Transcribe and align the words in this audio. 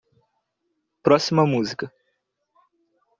Próxima 1.03 1.45
música. 1.45 1.93